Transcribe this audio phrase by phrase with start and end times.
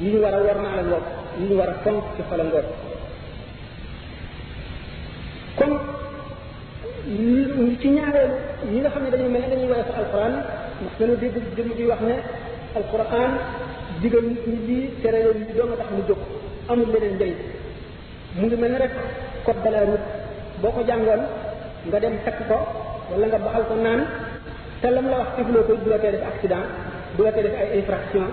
[0.00, 1.06] li ñu war a la ngoog
[1.38, 2.66] li ñu war a fonk ci xolam ngoog
[5.58, 5.72] kon
[7.80, 8.30] ci ñaareel
[8.72, 10.34] ñi nga xam ne dañu mel ne dañuy waye fa alquran
[10.80, 12.14] ndax dañu dégg dem di wax ne
[12.78, 13.30] alquran
[14.02, 16.20] digal nit ñi lii tere leen lii nga tax mu jóg
[16.70, 17.34] amul leneen njëriñ
[18.36, 18.94] mu ngi mel ne rek
[19.44, 20.08] code de la route
[20.60, 21.22] boo ko jàngoon
[21.88, 22.58] nga dem takk ko
[23.10, 24.00] wala nga baxal ko naan
[24.80, 26.66] te lam la wax ci bloqué du la tee def accident
[27.16, 28.26] du la tee def ay infraction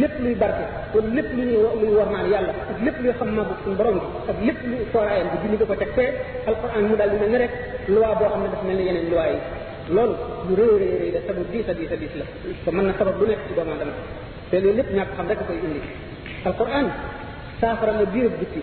[0.00, 0.64] lépp luy barke
[0.96, 1.98] kon lépp lu ñuy
[2.32, 2.40] yàlla
[2.84, 5.74] lépp luy xam maagu suñu borom bi ak lépp luy fooraayam bi julli nga ko
[5.82, 6.10] teg fee
[6.48, 7.52] alquran mu daal mel ne rek
[7.92, 9.38] loi boo xam ne dafa mel ne yeneen loi yi
[9.94, 10.16] loolu
[10.56, 12.24] lu rëy rëy rëy la sabu diis a diis a diis la
[12.64, 13.92] te mën na sabab lu nekk ci doomu aadama
[14.50, 15.80] te lépp ñàkk xam rek koy indi
[16.48, 16.86] alquran
[17.60, 18.62] saafara na biir bitti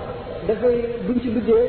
[0.47, 0.75] dafay
[1.07, 1.63] buñ ci duggee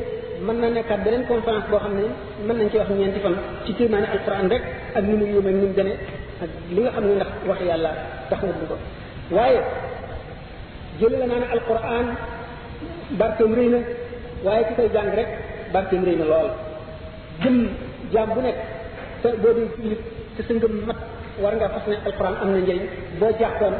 [0.45, 2.05] mën na nekkaat beneen conférence boo xam ne
[2.45, 4.63] mën nañ ci wax ñeenti fan ci tiimaani alquran rek
[4.95, 5.93] ak ni mu yéeme ni mu gëne
[6.43, 7.91] ak li nga xam ne ndax wax yàlla
[8.29, 8.75] tax nga ko
[9.35, 9.61] waaye
[10.99, 12.05] jël la naa ne alquran
[13.19, 13.79] barkeem rëy na
[14.45, 15.29] waaye ki koy jàng rek
[15.73, 16.49] barkeem rëy na lool
[17.41, 17.55] jëm
[18.13, 18.57] jaam bu nekk
[19.21, 20.01] te boo dee jullit
[20.35, 20.99] te sa ngëm mat
[21.41, 22.81] war nga fas ne alquran am na njëriñ
[23.19, 23.75] boo jaaxoon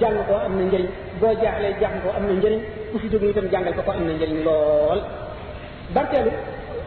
[0.00, 0.86] jàng am na njëriñ
[1.20, 1.86] boo jaaxlee
[2.18, 2.60] am na njëriñ
[2.90, 4.98] ku fi jógee itam jàngal ko ko am na njëriñ lool
[5.94, 6.30] barkeelu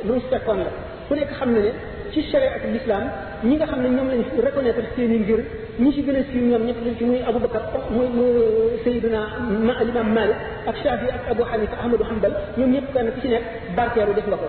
[0.06, 0.72] lu mu fekkoon la
[1.08, 1.72] ku nekk xam na ne
[2.14, 3.04] ci sharia ak l'islam
[3.48, 5.40] ñi nga xam ne ñoom lañ reconnaître seen i ngir
[5.84, 7.62] ñi ci gën a siiw ñoom ñett lañ ci muy aboubacar
[7.96, 8.08] muy
[8.84, 9.22] sayiduna
[9.68, 10.38] ma alimam malik
[10.70, 13.44] ak shafi ak abou hanifa ahmadou hanbal ñoom ñëpp kenn ku ci nekk
[13.76, 14.48] barkeelu def nga ko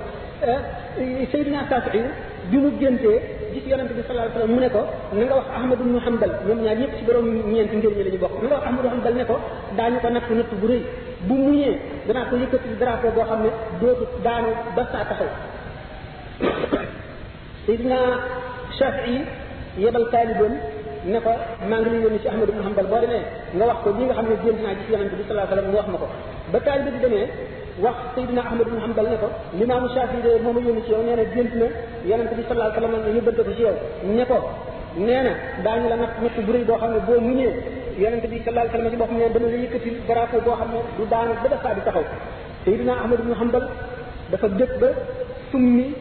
[1.32, 2.06] sayiduna safii
[2.50, 3.21] bi mu géntee
[3.54, 4.82] gis yonent bi sallallahu alayhi wasallam mu ne ko
[5.16, 8.18] na nga wax ahmad ibn hanbal ñoom ñaar ñëpp ci borom ñeent ngir ñi lañu
[8.24, 9.34] bokk na nga wax ahmad ibn hanbal ne ko
[9.78, 10.82] dañu ko natt natt bu rëy
[11.28, 11.74] bu muñee
[12.06, 15.30] danaa ko yëkkati drapeau boo xam ne dootu daanu ba saa taxaw
[17.66, 17.98] sidina
[18.78, 19.20] shafii
[19.84, 20.54] yebal taaliboon
[21.12, 21.30] ne ko
[21.69, 23.22] maa ngi lay yónni ci ahmad ibn hanbal boo demee
[23.56, 25.69] nga wax ko li nga xam ne jéem naa gis yonent bi sallallahu alayhi wasallam
[25.70, 26.08] mu wax ma ko
[26.52, 27.26] ba taalib bi demee
[27.81, 29.28] wax Seydina Ahmad bin Hanbal ne ko
[29.59, 31.66] limaamu Shaafi de mooma yónni ci yow nee na gént na
[32.05, 33.75] yonente bi sallallahu alayhi wa sallam yóbbante ci yow
[34.05, 34.37] ne ko
[34.99, 37.53] la natt natt bu boo xam ne boo muñee
[38.03, 41.32] yonente bi sallallahu alayhi wa ne dana la yëkkati drapeau boo xam ne du daanu
[41.43, 42.05] ba dafa di taxaw
[42.65, 43.65] Seydina Ahmad bin Hanbal
[44.31, 44.88] dafa jëpp ba
[45.50, 45.94] summi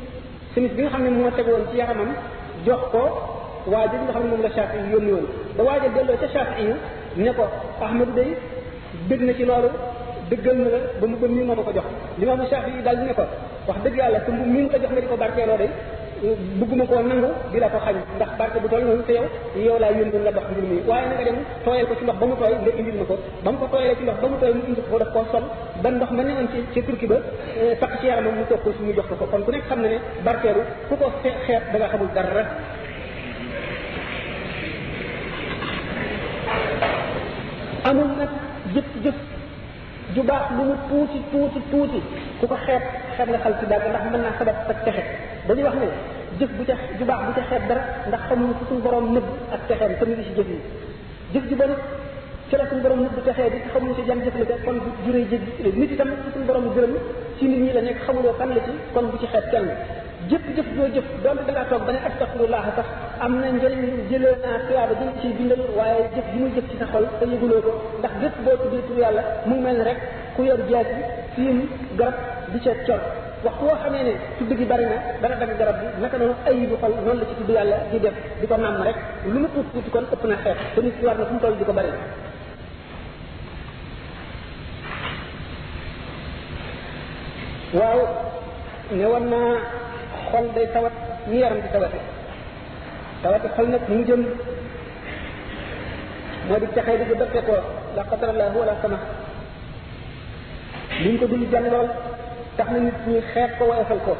[0.53, 2.11] simis bi nga xam ne moo tegoon ci yaramam
[2.65, 3.03] jox ko
[3.71, 6.65] waa ji nga xam ne moom la Shaafi yónni woon ba waaja delloo ca Shaafi
[7.15, 7.45] ne ko
[7.79, 8.11] Ahmadu
[9.27, 9.69] na ci loolu
[10.31, 11.83] dëggal na la ba mu gën ñu moo ko ko jox
[12.17, 13.23] limaamu Shaafi daal di ne ko
[13.67, 15.67] wax dëgg yàlla te mu mi ngi ko jox nga di ko barkeeloo de
[16.59, 19.11] bëgguma koo nangu di la ko xañ ndax barke bu toll noonu te
[19.59, 20.33] yow laa yónni dox
[20.87, 22.81] waaye na nga dem tooyal ko ci ndox mu tooy ko
[23.43, 25.43] mu ko tooyalee indi ko daf koo sol
[25.83, 27.17] ba ndox ma ne woon ci ci turki ba
[27.59, 29.81] eh, takk ci yaramam mu toog ko suñu jox ko ko kon ku nekk xam
[29.81, 32.43] na ne barkeelu ku ko xeet da nga xamul dara
[37.83, 38.29] amul nag
[38.73, 39.30] jëf jëf
[40.15, 41.99] ju baax lu mu tuuti tuuti tuuti
[42.39, 42.83] ku ko xeeb
[43.15, 45.03] xeeb nga xal ci dàgg ndax mën naa sabab sa texe
[45.47, 45.87] dañuy wax ne
[46.39, 49.05] jëf bu ca ju baax bu ca xeeb dara ndax xamuñu ko suñu borom
[49.55, 50.57] ak texeem te mu ngi si jëf yi
[51.33, 51.71] jëf ju bon
[52.49, 54.35] ci la suñu borom nëbb texee bi xamuñu si jan jëf
[55.05, 56.93] juree jëg nit itam ci suñu borom gërëm
[57.37, 59.67] ci nit ñi la nekk xamuloo kan la ci kon bu ci xeeb kenn
[60.29, 62.85] jëpp jëf joo jëf doonte dangaa ba ne astaxfirullah sax
[63.25, 66.77] am na njëriñ jëlee naa tuyaaba jëm ci bindal waaye jëf ji muy jëf ci
[66.77, 69.99] sa xol te yëguloo ko ndax jëpp boo tuddee tur yàlla mu mel ni rek
[70.35, 71.01] ku yor jeeg bi
[71.35, 71.57] fiim
[71.97, 72.13] garab
[72.51, 73.01] di ca cor
[73.43, 76.75] wax woo xamee ne tudd gi bari na dana dagg garab bi naka noonu ayibu
[76.81, 79.69] xol noonu la ci tudd yàlla di def di ko nàmm rek lu mu tuuti
[79.73, 81.73] tuuti kon ëpp na xeet te nit ki war na fu mu toll di ko
[81.73, 81.91] bari
[87.73, 87.99] waaw
[88.91, 89.53] ne war naa
[90.31, 90.93] xol day tawat
[91.27, 91.99] ni yaram di tawate
[93.23, 94.21] tawate xol nag mu jëm
[96.47, 97.55] moo di texee di dëkke ko
[97.95, 98.97] la qadara la wala sama
[101.03, 101.87] liñ ko dul jàng lool
[102.57, 104.13] tax na nit ñi xeet ko woyofal ko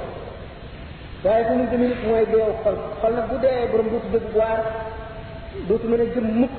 [1.24, 4.36] waaye fu mu jëmi nit mooy deew xol xol nag bu dee borom dootu dëgg
[4.40, 4.60] waar
[5.68, 5.86] dootu
[6.16, 6.56] jëm mukk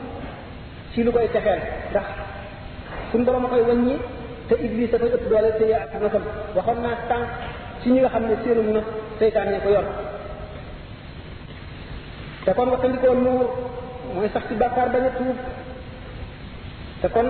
[0.93, 1.29] ci lu koy
[1.93, 2.07] ndax
[3.11, 3.65] sun borom koy
[4.49, 5.91] te iblis ëpp doole te ak
[7.83, 8.81] ci ñi nga xam ne séenum na
[9.19, 9.87] seytaan ne ko yor
[12.45, 13.45] te kon waxtandikoo nuur
[14.15, 15.37] mooy sax ci bàkkaar bañ a tuub
[17.03, 17.29] te kon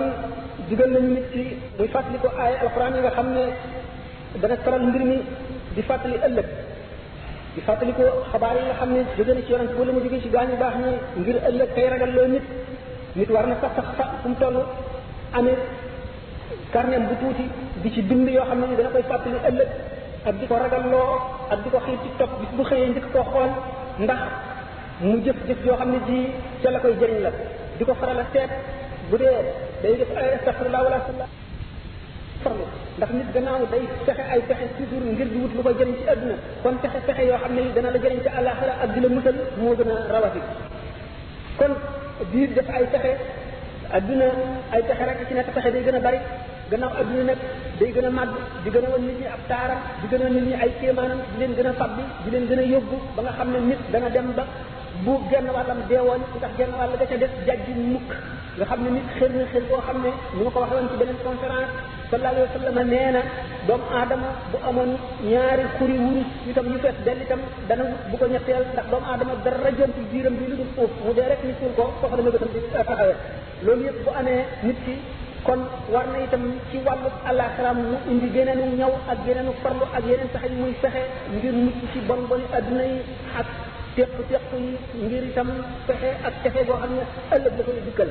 [0.69, 1.41] digal nañu nit ci
[1.77, 3.43] muy fàttali ko aaya alxuraan yi nga xam ne
[4.41, 5.17] dana taral mbir mi
[5.75, 6.47] di fàttali ëllëg
[7.55, 10.21] di fàttali ko xabaar yi nga xam ne jóge na ci yonent wala mu jóge
[10.21, 10.89] ci gaañu baax ni
[11.21, 12.45] ngir ëllëg tey ragal loo nit
[13.15, 14.57] nit war na sax sax sax fu mu toll
[15.37, 15.57] amee
[16.73, 17.43] carnet bu tuuti
[17.81, 19.69] di ci bind yoo xam ne ni dana koy fàttali ëllëg
[20.23, 21.19] ak di ko ragalloo
[21.51, 23.51] ak di ko xiir ci topp bis bu xëyee njëkk koo xool
[24.03, 24.21] ndax
[25.03, 26.19] mu jëf jëf yoo xam ne ji
[26.63, 27.31] ca la koy jëriñ la
[27.77, 28.51] di ko faral a seet
[29.09, 29.39] bu dee
[29.81, 31.25] day def ay astaxfirullah wala sala
[32.43, 32.65] farlu
[32.97, 36.05] ndax nit gannaaw day fexe ay fexe toujours ngir di wut lu ko jëriñ ci
[36.13, 39.09] àdduna kon fexe fexe yoo xam ne dana la jëriñ ci àllaaxira ak di la
[39.15, 40.41] musal moo gën a rawati
[41.59, 41.71] kon
[42.31, 43.11] di def ay fexe
[43.97, 44.27] àdduna
[44.73, 46.19] ay fexe rek ci nekk fexe day gën a bari
[46.71, 47.39] gannaaw adduna nag
[47.79, 48.33] day gën a màgg
[48.63, 51.19] di gën a wan nit ñi ab taaram di gën a nit ñi ay kéemaanam
[51.31, 53.59] di leen gën a fab bi di leen gën a yóbbu ba nga xam ne
[53.69, 54.43] nit dana dem ba
[55.05, 58.09] bu genn wàllam deewoon ndax genn wàll ga ca des jajji mukk
[58.57, 60.95] nga xam ne nit xër na koo xam ne ñu ma ko waxee woon ci
[61.01, 61.69] beneen conférence
[62.11, 63.21] sallallahu nee na
[63.67, 64.91] doomu aadama bu amoon
[65.31, 69.33] ñaari xuri wurus itam yu fees dell itam dana bu ko ñetteel ndax doomu aadama
[69.43, 72.29] dara jëntu biiram bi lu dul suuf mu dee rek ñu suul ko foofu dama
[72.33, 73.15] bëtam di taxawee
[73.65, 74.95] loolu yëpp bu amee nit ki
[75.43, 75.59] kon
[75.91, 80.31] war na itam ci walu alaxira mu indi geneenu ñaw ak geneenu farlu ak yeneen
[80.31, 81.03] sax yi muy fexe
[81.35, 82.99] ngir mucc ci bon bon aduna yi
[83.39, 83.47] ak
[83.95, 85.49] teq teq yi ngir itam
[85.87, 87.03] fexe ak texe boo xam ne
[87.35, 88.09] ëllëg la koy dikkal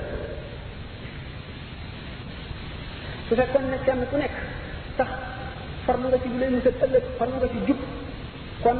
[3.28, 4.36] su fekkoon ne kenn ku nekk
[4.96, 5.08] sax
[5.86, 7.80] farlu nga ci bu lay musal ëllëg farlu nga ci jub
[8.62, 8.78] kon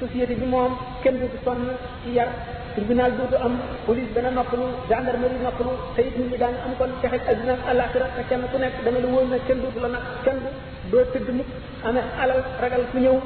[0.00, 0.72] société bi moom
[1.02, 1.62] kenn du sonn
[2.02, 2.30] ci yar
[2.74, 3.54] tribunal dootu am
[3.86, 8.06] police dana noppalu gendarmerie noppalu te it nit ñi daan am kon texe àddina àllaaxira
[8.16, 10.48] te kenn ku nekk dana la wóor ne kenn dootu la nag kenn du
[10.90, 11.50] doo tëdd mukk
[11.88, 13.16] amee alal ragal ku ñëw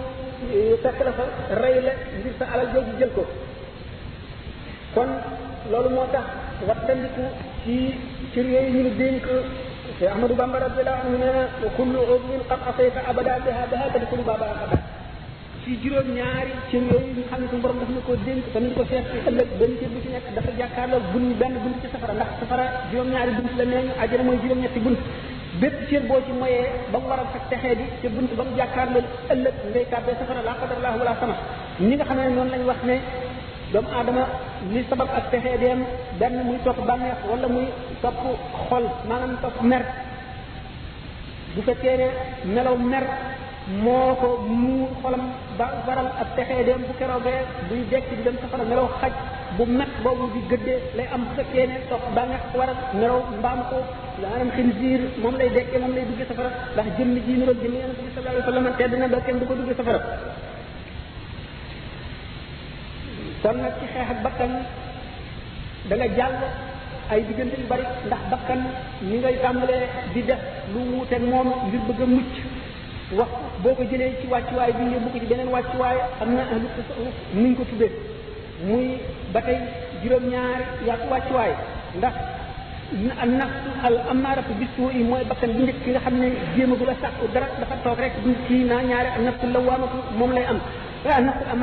[0.83, 1.25] fekk la fa
[1.63, 3.23] rey la ngir sa alal jooju jël ko
[4.95, 5.11] kon
[5.71, 6.27] loolu moo tax
[6.69, 7.25] wattandiku
[7.63, 7.75] ci
[8.33, 9.25] ci yooyu ñu dénk
[10.15, 14.47] Ahmadou Bamba radiyallahu anhu nee na kullu udwin qad asayta abada biha biha tadkhulu baba
[14.55, 14.96] abada
[15.67, 18.59] ci juróom ñaari cër yooyu ñu xam ne suñu borom daf na ko dénk te
[18.61, 21.77] nañ ko seet ci ëllëg benn cër bu ci nekk dafa jàkkaarloo bun benn bunt
[21.83, 24.99] ci safara ndax safara juróom ñaari bunt la nee ñu àjjana mooy juróom ñetti bunt
[25.61, 28.55] bépp cër boo ci moyee ba mu waral ak texee bi te bunt ba mu
[28.59, 29.03] jàkkaarloo
[29.35, 31.35] ëllëg ngay tàbbee safara laa qadarallaahu wala sama
[31.81, 32.97] ñi nga xam ne noonu lañ wax ne
[33.73, 34.25] doomu aadama
[34.73, 35.81] li sabab ak texee deem
[36.21, 37.67] benn muy topp bànneex wala muy
[38.03, 38.19] topp
[38.69, 39.83] xol maanaam topp mer
[41.55, 42.07] bu fekkee ne
[42.55, 43.05] melaw mer
[43.69, 45.21] moo ko muur xolam
[45.59, 49.11] ba waral ak texee dem bu keroogee buy dekk di dem safara nelaw xaj
[49.59, 53.61] bu met boobu di gëddee lay am fekkee ne tox ba nga waral nelaw mbaam
[53.71, 53.79] ko
[54.23, 57.99] maanaam xinziir moom lay dekkee moom lay duggee safara ndax jëmm ji niroog jëmm yonent
[58.05, 60.01] bi sallallahu alayhi wa sallam tedd na ba kenn du ko duggee safara
[63.43, 64.53] kon nag ci xeex ak bakkan
[65.89, 66.39] da jàll
[67.13, 68.61] ay diggante yu bari ndax bakkan
[69.09, 69.85] ni ngay tàmbalee
[70.15, 70.39] di def
[70.73, 72.35] lu wuuteeg moom ngir bëgg a mucc
[73.15, 73.29] wax
[73.63, 77.15] boo ko jëlee ci wàccuwaay bi nga bukk ci beneen wàccuwaay am na ahlu tasawuf
[77.35, 77.91] niñ ko tuddee
[78.67, 78.99] muy
[79.33, 79.59] ba tey
[80.03, 81.53] juróom-ñaari yàqu wàccuwaay
[82.03, 82.15] ndax
[83.39, 88.33] nafsu al amaaratu bisu bi njëkk ki nga a sàkku dara dafa toog rek du
[88.67, 90.59] naa ñaari ak nafsu lawaamatu moom lay am
[91.07, 91.57] ah,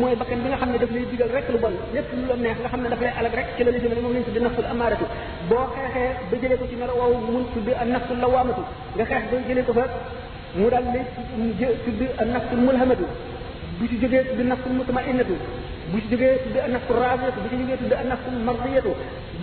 [0.00, 2.36] mooy bakkan bi nga xam ne daf lay digal rek lu bon lépp lu la
[2.36, 4.40] neex nga xam ne daf lay alag rek ci la la jëmale moom lañ tudde
[4.42, 5.06] nafsul amaaratu
[5.48, 8.62] boo xeexee ba jëlee ko ci melo woowu mun tudde nafsul lawaamatu
[8.96, 9.84] nga xeex ba jëlee ko fa
[10.56, 11.00] mu dal li
[11.84, 13.06] tudd nafsu mulhamadu
[13.78, 15.34] bu ci jógee tudd nafsu mutmainnatu
[15.92, 18.92] bu ci jógee tudd nafsu raasiyatu bu ci jógee tudd nafsu mardiyatu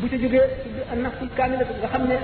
[0.02, 2.16] bu ci jógee tudd nafsu kaamilatu nga xam ne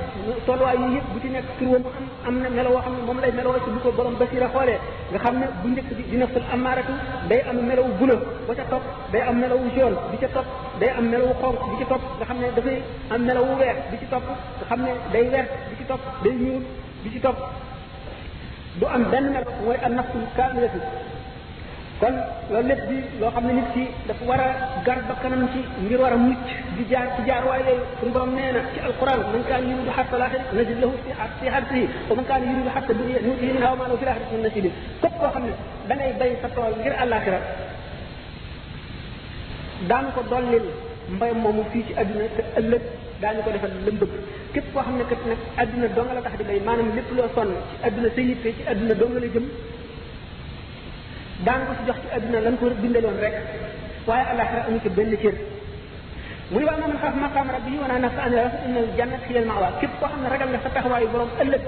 [0.45, 1.83] tolluwaay yi yëpp bu ci nekk tur wam
[2.25, 4.47] am am na melo woo xam ne moom lay meloo ci bu ko borom basira
[4.53, 4.77] xoolee
[5.11, 6.93] nga xam ne bu njëkk di nafsul amaaratu
[7.29, 8.15] day am melaw bula
[8.47, 10.47] ba ca topp day am melaw jaune bi ca topp
[10.79, 12.77] day am melaw xonk bi ci topp nga xam ne dafay
[13.13, 16.33] am melaw weex bi ci topp nga xam ne day wert bi ci topp day
[16.43, 16.63] ñuul
[17.03, 17.39] bi ci topp
[18.79, 20.79] du am benn melo mooy an nafsu kaamilatu
[22.01, 22.15] kon
[22.51, 25.59] loolu lépp di loo xam ne nit ki dafa war a gar ba kanam ci
[25.85, 26.47] ngir war a mucc
[26.77, 29.91] di jaar ci jaar waaye yooyu suñu borom nee na ci alquran man kaan yuridu
[29.97, 33.53] xatta laaxir najid lahu fi xat fi xatihi wa man kaan yuridu xatta dunia nuutihi
[33.55, 35.53] minha wa maa lahu fi laaxirati min nasibin képp koo xam ne
[35.87, 37.39] da ngay bay sa tool ngir àllaaxira
[39.89, 40.65] daan ko dollil
[41.15, 42.83] mbay moomu fii ci àdduna te ëllëg
[43.21, 44.11] daañu ko defal lëmbëg
[44.53, 47.29] képp koo xam ne kat nag àdduna dong la tax di bay maanaam lépp loo
[47.35, 49.45] sonn ci àdduna sa yitte ci àdduna dong la jëm
[51.45, 53.35] daan ko ci jox ci àdduna lan ko bindaloon rek
[54.07, 55.35] waaye alaxira amu ci benn cër
[56.51, 59.45] mu ni waa moom xaaf maqaam rabbi wa naa nafsa an rasul inna jannat xiyal
[59.49, 61.63] maawaa képp koo xam ne ragal nga sa taxawaayu borom ëllëg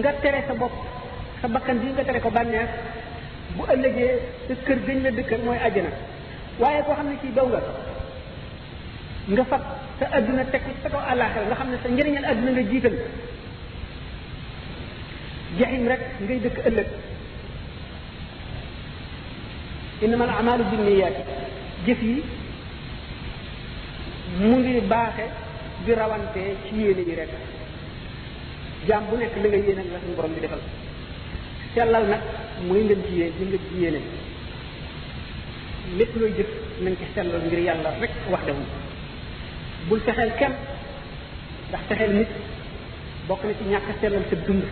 [0.00, 0.74] nga tere sa bopp
[1.40, 2.70] sa bakkan bi nga tere ko bànneex
[3.56, 4.12] bu ëllëgee
[4.46, 5.92] sa kër gëñ la dëkkal mooy àjjana
[6.60, 7.60] waaye koo xam ne kii daw nga
[9.34, 9.64] nga fab
[10.02, 12.94] sa aduna tek sa ko alaxira nga xam ne sa njëriñal aduna nga jiital
[15.58, 16.88] jaxim rek ngay dëkk ëllëg
[20.04, 21.16] innama al amalu binniyat
[21.86, 22.16] jëf yi
[24.40, 25.24] mu ngi baaxe
[25.84, 27.32] di rawante ci yéene yi rek
[28.88, 30.62] jaam bu nekk li nga yéene la suñu borom bi defal
[31.74, 32.22] sellal nag
[32.66, 34.00] mooy ngeen ci yéene ngeen ci yéene
[35.98, 36.50] lépp looy jëf
[36.84, 38.66] nañ ci sellal ngir yàlla rek wax dewum
[39.88, 40.54] bul fexeel kenn
[41.70, 42.30] ndax fexeel nit
[43.28, 44.64] bokk na ci ñàkk sellal sa dund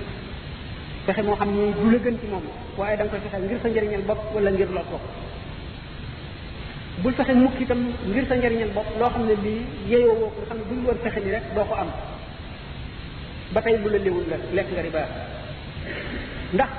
[1.06, 2.44] fexe moo xam ne du la gën ci moom
[2.78, 5.04] waaye da nga koy fexeel ngir sa njëriñal bopp wala ngir loo bopp
[7.02, 10.38] bul fexe mukk itam ngir sa njëriñal bopp loo xam ne lii yeeyoo woo ko
[10.40, 11.90] nga xam ne buñ war fexe ni rek doo ko am
[13.52, 15.02] ba tey bu la léwul nga lekk nga riba
[16.54, 16.70] ndax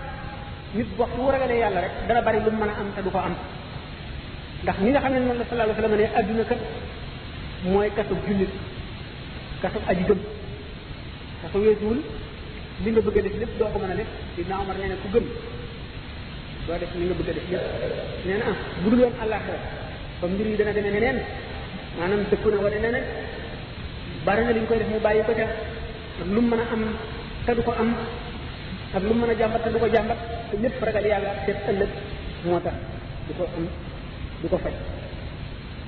[0.75, 3.09] nit waxtu wu ragalee yàlla rek dana bari lu mu mën a am te du
[3.15, 3.35] ko am
[4.63, 6.59] ndax ñi nga xam ne noonu la sallallahu alayhi wa sallam ne adduna kat
[7.65, 8.49] mooy kasu jullit
[9.61, 10.19] kasu aji gëm
[11.45, 11.99] kasu weesuwul
[12.83, 14.89] li nga bëgg a def lépp doo ko mën a def di naa omar nee
[14.89, 15.25] na ku gëm
[16.65, 17.63] doo def li nga bëgg a def lépp
[18.25, 19.57] nee na ah bu dul woon àllaaxira
[20.21, 21.17] ba mbir yi dana demee neneen
[21.99, 23.05] maanaam dëkku na wane neneen
[24.25, 25.45] bari na li ñu koy def mu bàyyi ko ca
[26.21, 26.81] ak lu mën a am
[27.45, 27.91] te du ko am
[28.95, 31.91] ak lu mën a jàmbat te du ko jàmbat te lépp ragal yàlla seet ëllëg
[32.45, 32.75] moo tax
[33.27, 33.65] du ko am
[34.41, 34.73] du ko faj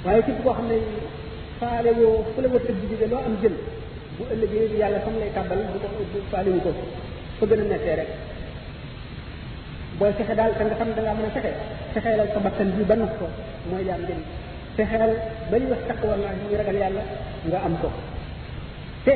[0.06, 0.78] waaye képp koo xam ne
[1.60, 3.56] faale woo fu la war tëb bi loo am jël
[4.18, 6.72] bu ëllëgee yàlla fam lay tàbbal bu ko faale wu ko
[7.40, 8.10] fa gën a nekkee rek
[10.00, 11.52] booy fexe daal da nga xam da ngaa mën a fexe
[11.94, 13.12] fexeelal sa bakkan bi ba nax
[13.70, 14.22] mooy yaam njëriñ
[14.76, 15.14] fexeel
[15.52, 15.82] ba ñu wax
[16.60, 17.02] ragal yàlla
[17.50, 17.90] nga am ko
[19.06, 19.14] te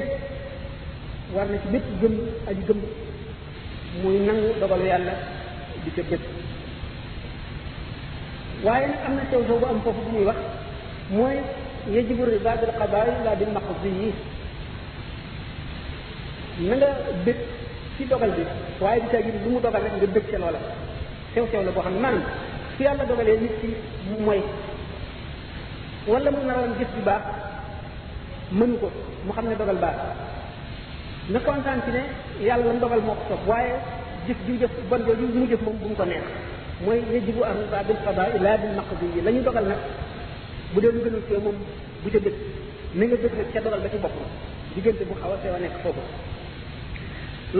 [1.34, 2.15] war na ci bépp gëm
[2.50, 2.79] aji gëm
[4.03, 5.13] muy nangu dogalu yàlla
[5.84, 6.24] di ca bépp
[8.65, 10.39] waaye am na sew sew bu am foofu bu muy wax
[11.17, 11.38] mooy
[11.91, 14.12] يجب الرباد القبائل لا بالمقضي
[16.67, 16.79] من
[17.25, 17.36] بيت
[17.98, 18.51] في دوغال بيت
[18.82, 20.60] واي دي تاجي بومو دوغال نغا دك سي لولا
[21.34, 22.15] سيو سيو لا بوخان مان
[22.77, 23.67] في يالا دوغال نيت سي
[24.25, 24.41] موي
[26.12, 27.22] ولا مو نارون جيس بي باخ
[28.60, 28.89] من كو
[29.27, 29.96] مو خامني دوغال باخ
[31.34, 32.03] نا كونتان سي ني
[32.50, 33.67] يالا لام دوغال موك سوف واي
[34.27, 36.24] جيس جي جيس بون جوجو مو جيس موم بوم كو نيه
[36.86, 39.82] موي يجب ان رباد القبائل لا بالمقضي لا ني دوغال نك
[40.75, 41.57] bu dee lu gënal ci moom
[42.03, 42.38] bu ca dëkk
[42.97, 44.17] na nga dëkk nag ca dogal ba ci bopp
[44.75, 46.03] diggante bu a sew nekk foofu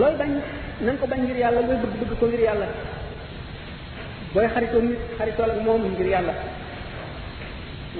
[0.00, 0.30] looy bañ
[0.84, 2.66] na ko bañ ngir yàlla looy bëgg bëgg ko ngir yàlla
[4.32, 6.34] booy xaritoo nit xaritool ak moom ngir yàlla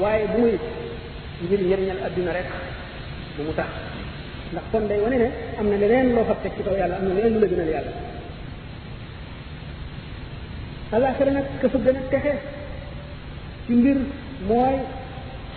[0.01, 0.55] waaye bu muy
[1.47, 2.49] ngir njëriñal adduna rek
[3.37, 3.71] bu mu tax
[4.53, 7.05] ndax kon day wone ne am na leneen loo fab teg ci kaw yàlla am
[7.09, 7.93] na leneen lu la gënal yàlla
[10.95, 11.97] alaxira nag ka fa gën
[13.67, 13.97] ci mbir
[14.51, 14.77] mooy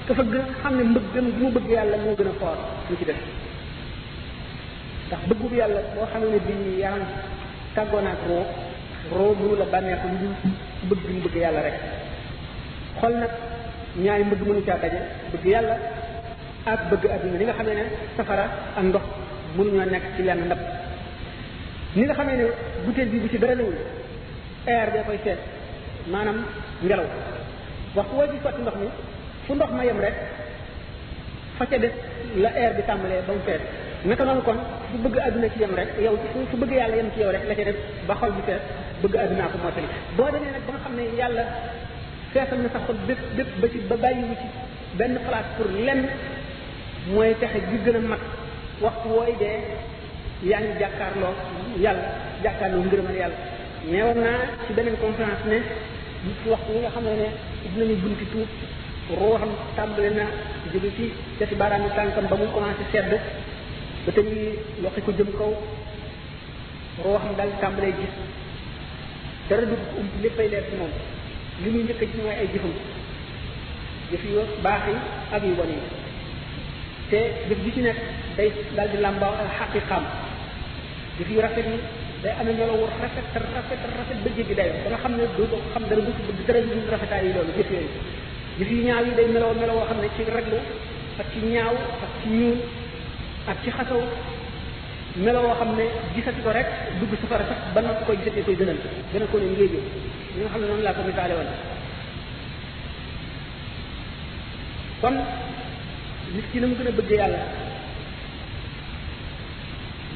[0.08, 2.56] ka fëgg xam ne gën gi mu bëgg yàlla moo gën a foor
[2.90, 3.20] ñu ci def
[5.08, 7.04] ndax bëggub yàlla boo xam ne bii yaram
[7.76, 8.46] tàggoon ak roo
[9.18, 10.28] roo bu la bànneexu lu
[10.90, 11.78] bëgg mu bëgg yàlla rek
[13.00, 13.32] xol nag
[14.04, 15.00] ñaari mbëgg mënu caa daje
[15.32, 15.76] bëgg yàlla
[16.72, 18.46] ak bëgg adduna ni nga xam ne safara
[18.78, 19.06] ak ndox
[19.58, 20.62] mënuñoo nekk ci lenn ndab
[21.96, 22.46] ni nga xamee ne
[22.86, 23.78] butéel bi bu ci dara newul
[24.74, 25.40] air bee koy seet
[26.12, 26.40] maanaam
[26.84, 27.08] ngelaw
[27.96, 28.88] waxtu woo ci sotti ndox mi
[29.52, 30.16] fu ndox ma yem rek
[31.58, 31.94] fa ca des
[32.44, 33.62] la air bi tàmbalee ba mu fees
[34.08, 34.58] naka noonu kon
[34.92, 36.16] fu bëgg àdduna ci yem rek yow
[36.50, 37.76] fu bëgg yàlla yem ci yow rek la ci def
[38.08, 38.64] ba xol bi fees
[39.04, 39.58] bëgg àdduna ko
[40.16, 41.44] boo demee ba nga xam ne yàlla
[42.34, 44.48] feesal na sa xol bépp ba ci ba bàyyiwu ci
[44.98, 46.02] benn place pour lenn
[47.14, 48.22] mooy texe gi gën a mag
[48.82, 49.58] waxtu wooy dee
[50.50, 51.36] yaa ngi jàkkaarloo
[51.86, 52.08] yàlla
[52.44, 53.38] jàkkaarloo ngërëmal yàlla
[53.92, 55.60] neewoon naa ci beneen conférence ne
[56.52, 57.30] waxtu yi nga xam ne ne
[57.74, 58.50] dinañu bunti tuub
[59.20, 60.26] ruuxam tàmbali na
[60.72, 61.04] jóge ci
[61.40, 63.12] cati baaraam yi tànkam ba mu commencé sedd
[64.06, 64.26] ba tey
[64.84, 65.52] loxi ko jëm kaw
[67.04, 68.14] ruuxam daal tàmbalee gis
[69.50, 70.94] dara dugg ko ump léppay leer moom
[71.64, 72.74] li muy njëkk a gis ay jëfam
[74.12, 74.98] jëf yu baax yi
[75.36, 75.80] ak yu bon yi
[77.10, 78.00] te jëf bi ci nekk
[78.38, 80.06] day daal di làmbaaw ak xaqiqaam
[81.18, 81.78] jëf yu rafet yi
[82.24, 83.26] day amee melo wu rafet
[83.58, 86.40] rafet rafet ba jéggi dayoo ba nga xam ne doo ko xam dara du bëgg
[86.48, 87.94] dara du rafetaay yi loolu jëf yooyu
[88.60, 90.58] jëf yu ñaaw yi day meloo meloo xam ne ci raglu
[91.20, 92.58] ak ci ñaaw ak ci ñuul
[93.48, 94.02] ak ci xasaw
[95.16, 95.84] meloo xam ne
[96.16, 96.68] gisati ko rek
[97.00, 98.78] dugg safara sax ba noppi koy gisatee koy gënal
[99.14, 99.72] gënal ko ne ngéej
[100.36, 101.34] li nga xam ne noonu laa ko misaale
[106.52, 107.40] ki na gën a bëgg yàlla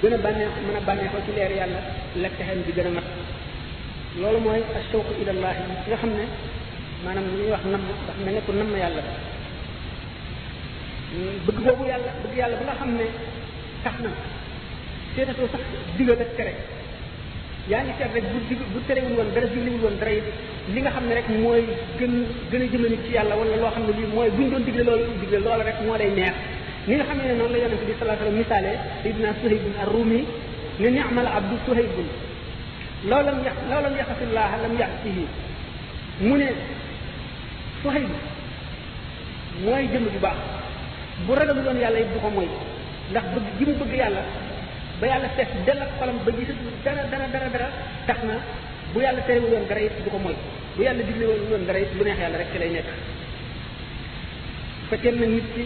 [0.01, 1.79] gën a bànneex mën a bànneexoo ci leer yàlla
[2.21, 3.07] lekk texeen bi gën a mat
[4.21, 6.25] loolu mooy ashawq ilallahi nga xam ne
[7.05, 9.13] maanaam li ñuy wax namm dafa mel ne ku namm yàlla da
[11.15, 13.05] mm, bëgg boobu yàlla bëgg yàlla ba nga xam ne
[13.83, 14.09] tax na
[15.15, 15.63] seetatoo sax
[15.97, 16.53] digal ak tere
[17.71, 20.25] yaa ngi seet rek bu dig bu terewul woon dara digliwul woon dara it
[20.73, 21.61] li nga xam ne rek mooy
[21.99, 22.13] gën
[22.51, 25.11] gën a jëmale ci yàlla wala loo xam ne lii mooy buñ doon digle loolu
[25.21, 26.35] digle loola rek moo lay neex
[26.87, 28.71] ni nga xam ne noonu la yonent bi sallallahu alayhi wasallam misaale
[29.01, 30.21] sayyidina Suhaybun ar-Rumi
[30.81, 32.07] ne ni'mal abdu Suhaybun
[33.09, 35.23] loolam yax loolam yaxasillah lam yax la
[36.27, 36.49] mu ne
[37.85, 38.09] Suhayb
[39.63, 40.37] mooy jëmm ju baax
[41.27, 42.47] bu ragalu doon yàlla it du ko mooy
[43.11, 44.21] ndax bëgg gi mu bëgg yàlla
[44.99, 47.67] ba yàlla fees dell ak xolam ba gisatul dara dara dara dara
[48.07, 48.35] tax na
[48.93, 50.35] bu yàlla terewul woon dara it du ko moy
[50.75, 52.89] bu yàlla digle woon dara it lu neex yàlla rek ci lay nekk
[54.89, 55.63] fekkee na nit ki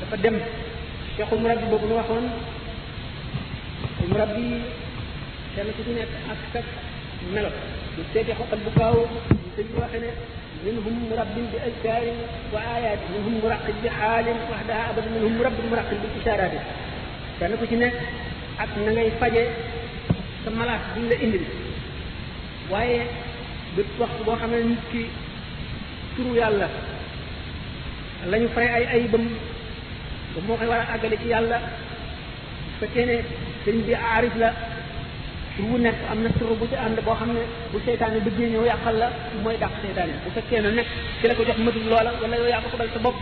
[0.00, 0.36] dafa dem
[1.16, 2.26] cheikhul murabbi boobu nu waxoon
[4.10, 4.44] murabbi
[5.54, 6.64] kenn ku ci nekk ak
[7.34, 7.50] melo
[7.96, 8.96] ñu seeti xoqal bu gaaw
[9.40, 10.10] ñu sëñ bi waxee ne
[10.66, 12.02] منهم مرب بأذكار
[12.52, 16.52] وآيات منهم مراقب بحال وحدها أبدا منهم مرب مراقب بالإشارات
[17.38, 17.94] kenn ku ci nekk
[18.58, 18.90] ak na
[19.22, 19.46] faje
[20.42, 21.46] sa malaat bi la indil
[22.66, 23.06] waaye
[23.76, 23.94] bépp
[24.26, 25.02] boo xam ne nit ki
[26.16, 26.66] turu yàlla
[28.30, 29.24] la ñu fare ay ayibam
[30.34, 31.58] ba moo koy war a ci yàlla
[32.66, 33.16] bu fekkee ne
[33.64, 34.50] sëñ bi aarif la
[35.62, 38.64] wu nekk am na suro bu ci ànd boo xam ne bu seytaane bëggee ñëw
[38.64, 39.08] yàqal la
[39.42, 40.88] mooy dàq seytaane bu fekkee na nekk
[41.20, 43.16] ki la ko jox matul loola wala yow yaa ko xobal sa bopp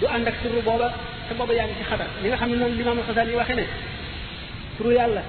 [0.00, 0.88] du ànd ak suro booba
[1.28, 3.64] sa booba yaa ngi ci xatar li xam ne noonu limaam xasaan yi waxee ne
[4.76, 5.22] turu yàlla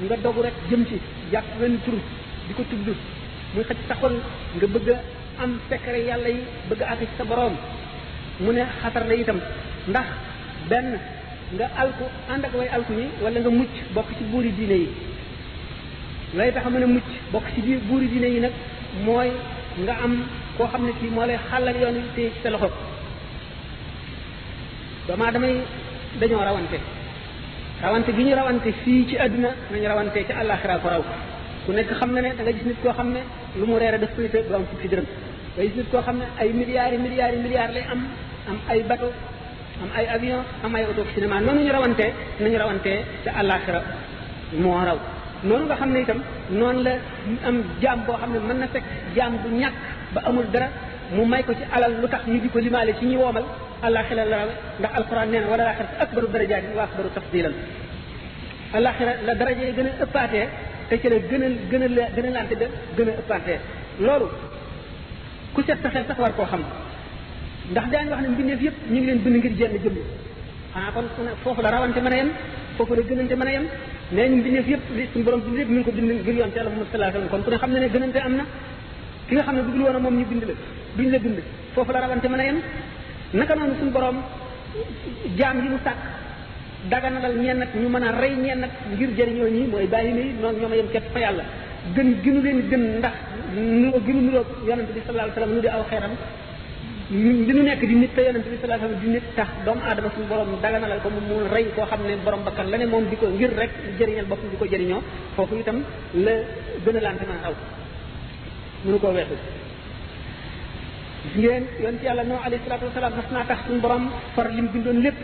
[0.00, 0.96] nga dogu rek jëm ci
[1.32, 1.98] jàpp wenn tur
[2.48, 2.88] di ko tudd
[3.54, 4.14] muy xëcc sa xol
[4.54, 4.88] nga bëgg
[5.42, 7.54] am secret yàlla yi bëgg a ci sa boroom
[8.42, 9.40] mu ne xatar la itam
[9.90, 10.06] ndax
[10.70, 10.88] benn
[11.56, 14.88] nga alku ànd ak way alku yi wala nga mucc bokk ci yi diine yi
[16.34, 18.52] lay tax mën mucc bok ci bi buuri dina yi nak
[19.04, 19.28] moy
[19.84, 20.14] nga am
[20.56, 22.68] ko xamne ci mo lay xalal yoon yi te sa loxo
[25.06, 25.56] dama damay
[26.20, 26.78] dañu rawante
[27.82, 31.04] rawante gi ñu rawante fi ci aduna nañu rawante ci àllaaxira ko raw
[31.64, 33.20] ku nekk xam na ne da nga gis nit koo xam ne
[33.58, 35.06] lu mu reere daf koy tëg du am ci dërëm
[35.56, 38.00] da gis nit koo xam ne ay milliards yi milliards yi milliards lay am
[38.48, 39.12] am ay bateau
[39.82, 42.06] am ay avion am ay auto cinéma noonu ñu rawante
[42.40, 42.92] nañu rawante
[43.24, 43.80] ca àllaaxira
[44.58, 44.98] moo raw
[45.46, 46.18] noonu nga xam ne itam
[46.50, 46.92] noonu la
[47.48, 48.84] am jaam boo xam ne mën na fekk
[49.16, 49.74] jaam bu ñàkk
[50.14, 50.68] ba amul dara
[51.14, 53.44] mu may ko ci alal lu tax ñu di ko limaale ci ñi woomal
[53.82, 54.38] alaxira la
[54.78, 57.54] ndax alquran nee na wala alaxira akbaru darajaatin wa akbaru tafdilan
[58.74, 60.48] alaxira la daraje yi gën a ëppaatee
[60.88, 63.58] te ci la gën a gën a gën a lante da gën a ëppaatee
[64.00, 64.26] loolu
[65.54, 66.62] ku set sa sax war koo xam
[67.70, 69.98] ndax daan wax ne mbindeef yëpp ñu ngi leen bind ngir jenn jëmm
[70.74, 71.06] xanaa kon
[71.42, 72.30] foofu la rawante mën a yem
[72.76, 73.66] foofu la gënante mën a yem
[74.12, 76.50] nee ñu mbindeef yëpp li suñu borom bind yëpp mi ngi ko bind ngir yoon
[76.50, 78.44] ci yàlla Muhammad sallallahu alayhi wasallam kon ku ne xam ne gënante am na
[79.28, 80.54] ki nga xam ne dugul woon a moom ñu bind la
[80.96, 81.38] duñ la bind
[81.74, 82.58] foofu la rawante mën a yem
[83.32, 84.16] naka noonu suñu borom
[85.36, 86.00] jaam yi mu sàkk
[86.90, 90.30] daganalal ñenn ak ñu mën a rey ñenn ak ngir jëriñoo ñi mooy bàyyi nii
[90.40, 91.44] noonu ñoom a yàlla
[91.94, 93.16] gën ginu leen gën ndax
[93.56, 96.12] nu ginu nuroog bi sallallahu alayhi wasallam di aw xeeram
[97.10, 99.80] li mu nekk di nit te yonent bi sallallahu alayhi wasallam di nit tax doomu
[99.80, 102.84] aadama suñu borom daganalal ko mu mun rey koo xam ne borom bakkan la ne
[102.86, 105.00] moom di ko ngir rek jëriñal boppam di ko jëriñoo
[105.34, 105.78] foofu itam
[106.24, 106.32] la
[106.84, 107.54] gën a lante mën a aw
[108.84, 109.36] mënu koo weesu
[111.32, 111.64] gis
[112.04, 115.16] yàlla noo alayhi salaatu wasalaam mas naa tax suñu borom far lim bindoon lépp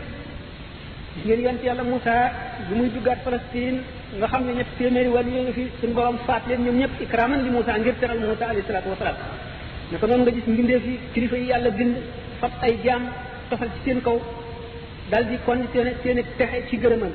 [1.21, 2.33] gis ngeen yonent yàlla Moussa
[2.69, 3.79] bi muy duggaat Palestine
[4.19, 7.01] nga xam ne ñett téeméeri wàll yoo ngi fi suñu borom faat leen ñoom ñëpp
[7.05, 9.17] ikraman li Moussa ngir teral Moussa alayhi salaatu wasalaam
[9.93, 11.95] naka noonu nga gis mbindeef fi kilifa yi yàlla bind
[12.41, 13.03] fab ay jaam
[13.51, 14.17] tofal ci seen kaw
[15.13, 17.13] dal di conditionné seen pexe ci gërëmal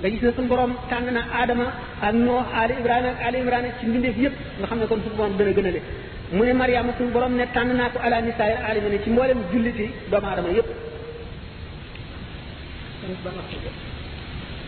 [0.00, 1.66] nga gis ne sun borom tànn na aadama
[2.06, 5.10] ak noo ali ibrahima ak ali imran ci mbindeef yépp nga xam ne kon su
[5.18, 5.80] borom dana gënale
[6.36, 9.38] mu ne mariama suñu borom ne tànn naa ko ala nisaay alima ne ci mboolem
[9.52, 10.70] julliti doomu aadama yépp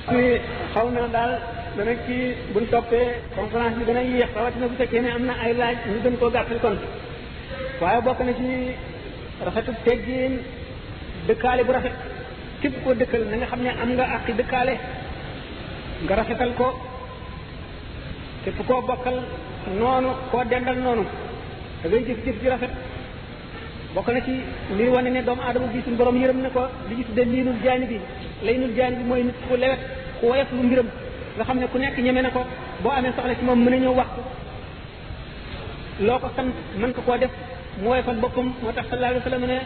[0.08, 0.38] ci
[0.74, 1.32] xaw na daal
[1.76, 2.14] dana bu
[2.54, 5.76] buñ toppee conférence bi gën a yéex rawatina bu fekkee ne am na ay laaj
[5.90, 6.76] ñu gën koo gàttal
[7.80, 8.46] waaye bokk na ci
[9.44, 10.32] rafetu teggiin
[11.28, 11.92] dëkkaale bu rafet
[12.62, 14.74] képp koo dëkkal na nga xam ne am nga àqi dëkkaale
[16.04, 16.66] nga rafetal ko
[18.44, 19.16] képp koo bokkal
[19.80, 21.04] noonu koo dendal noonu
[21.82, 22.70] da ngay jëf jëf ji rafet
[23.94, 24.30] bokk na ci
[24.78, 27.58] li wane ne doomu aadama bi suñu borom yërëm na ko li ñu tuddee liinul
[27.64, 27.98] jaani bi
[28.46, 29.80] laynul jaani bi mooy nit ku lewet
[30.20, 30.88] ku woyof lu mbiram
[31.36, 32.40] nga xam ne ku nekk ñeme na ko
[32.82, 34.10] boo amee soxla ci moom mën a ñëw wax
[36.06, 36.48] loo ko sant
[36.80, 37.32] mën ko koo def
[37.82, 39.58] mu woyofal boppam moo tax sallallahu alayhi wa sallam ne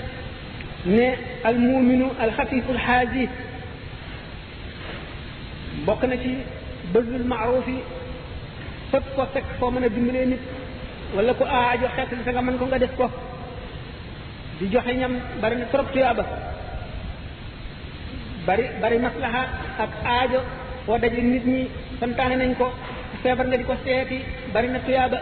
[0.96, 1.06] ne
[1.44, 3.28] al muminu al xafifu al xaaji
[5.86, 6.34] bokk na ci
[6.92, 7.78] bëggul maaruf yi
[8.90, 10.40] fépp ko fekk foo mën a dimbalee nit
[11.14, 13.08] wala ku aajo xeet sa nga mën ko nga def ko
[14.58, 15.12] di joxe ñam
[15.42, 16.24] bari na trop tuyaaba
[18.46, 19.42] bari bari maslaha
[19.84, 20.40] ak aajo
[20.86, 21.68] foo daje nit ñi
[22.00, 22.66] santaane nañ ko
[23.22, 24.18] feebar nga di ko seeti
[24.52, 25.18] bari na tuyaaba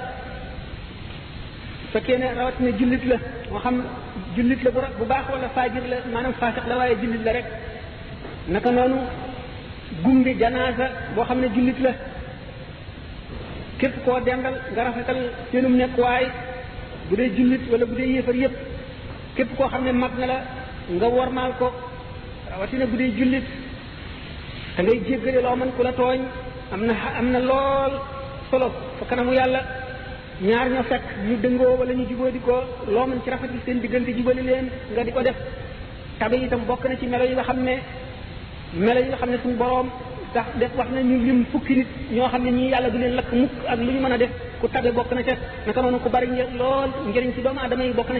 [1.92, 3.16] fekkee ne rawatina jullit la
[3.50, 3.76] moo xam
[4.36, 7.46] jullit la bu bu baax wala faajir la maanaam faasiq la waaye jullit la rek
[8.52, 8.98] naka noonu
[10.04, 11.92] gumbi janaasa boo xam ne jullit la
[13.78, 15.18] képp koo dendal nga rafetal
[15.50, 16.26] seenum nekkuwaay
[17.08, 18.56] bu dee jullit wala bu dee yéefar yépp
[19.36, 20.38] képp koo xam ne mag na la
[20.94, 21.66] nga wormaal ko
[22.52, 23.46] rawatina bu dee jullit
[24.76, 26.20] da ngay jéggale loo mën ku la tooñ
[26.74, 27.92] am na am na lool
[28.50, 28.68] solo
[28.98, 29.60] fa kanamu yàlla
[30.46, 32.56] ñaar ñoo fekk ñu dëngoo wala ñu jubóo di ko
[32.94, 35.36] loo mën ci rafet rafetlu seen diggante jubali leen nga di ko def
[36.18, 37.74] tabe itam bokk na ci melo yi nga xam ne
[38.84, 39.88] melo yi nga xam ne suñu boroom
[40.34, 43.14] tax def wax na ñu lim fukki nit ñoo xam ne ñii yàlla du leen
[43.18, 45.34] lakk mukk ak lu ñu mën a def ku tabe bokk na ca
[45.66, 48.10] naka noonu ku bari njëriñ lool njëriñ ci doomu aadama yi bokk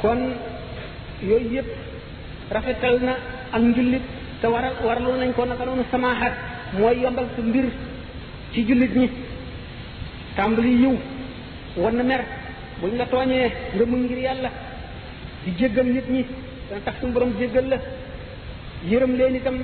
[0.00, 0.18] kon
[1.22, 1.66] yooyu yëpp
[2.50, 3.12] rafetal na
[3.52, 4.02] ak njullit
[4.40, 6.32] te waral waraloon nañ koo naka noonu samaaxat
[6.78, 7.64] mooy yombal sa mbir
[8.52, 9.08] ci jullit ñi
[10.36, 10.96] tàmbali yiw
[11.76, 12.22] wan na mer
[12.80, 14.50] buñ la tooñee nga ngir yàlla
[15.44, 16.24] di jéggal nit ñi
[16.68, 17.76] dana tax suñu borom jéggal la
[18.90, 19.56] yërëm leen itam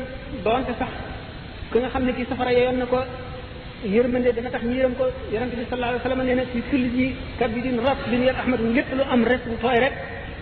[0.44, 0.90] doonte sax
[1.72, 2.98] ki nga xam ne kii safara yoon na ko
[3.84, 6.58] yërmande dana tax ñu yërëm ko yonente bi sallallahu alayhi wa sallam nee na ci
[6.70, 9.96] jullit yi kat bi din rab ñu lépp lu am rek lu tooy rek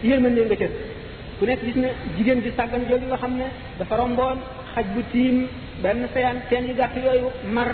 [0.05, 0.69] yërmande nga ca
[1.39, 3.47] ku nekk gis na jigéen ji sàggan jooju nga xam ne
[3.79, 4.39] dafa romboon
[4.75, 5.37] xaj bu tiim
[5.83, 7.69] benn seyaan teen yu gàtt yooyu mar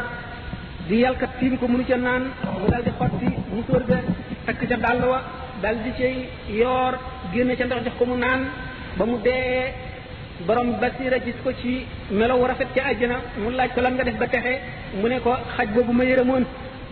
[0.89, 2.23] di yalkat tiim ko mënu ca naan
[2.63, 3.99] mu dal di xotti mu sóor ga
[4.47, 5.19] takk ca dàll wa
[5.63, 6.15] dal di cay
[6.61, 6.95] yoor
[7.33, 8.41] génn ca ndox jox ko mu naan
[8.99, 9.73] ba mu dee
[10.47, 11.73] borom basira gis ko ci
[12.19, 14.55] melow rafet ca àjjana mu laaj ko lan nga def ba texe
[15.01, 16.45] mu ne ko xaj bu ma yërëmoon